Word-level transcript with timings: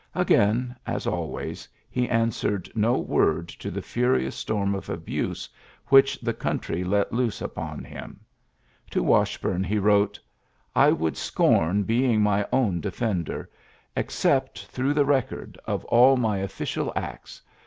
Again, 0.15 0.75
as 0.87 1.05
always, 1.05 1.69
he 1.87 2.09
answered 2.09 2.71
no 2.73 2.97
word 2.97 3.47
to 3.49 3.69
the 3.69 3.83
furious 3.83 4.35
storm 4.35 4.73
of 4.73 4.89
abuse 4.89 5.47
which 5.89 6.19
the 6.21 6.33
coun 6.33 6.57
try 6.57 6.77
let 6.81 7.13
loose 7.13 7.39
upon 7.39 7.83
him. 7.83 8.19
To 8.89 9.03
Washburne 9.03 9.63
he 9.63 9.77
wrote: 9.77 10.19
^^I 10.75 10.97
would 10.97 11.17
scorn 11.17 11.83
being 11.83 12.19
my 12.23 12.47
own 12.51 12.79
defender... 12.81 13.47
except 13.95 14.65
through 14.65 14.95
the 14.95 15.01
68 15.01 15.05
ULYSSES 15.05 15.33
S. 15.33 15.35
GEA2JT 15.35 15.37
record... 15.37 15.59
of 15.67 15.85
all 15.85 16.17
my 16.17 16.39
official 16.39 16.91
acts. 16.95 17.43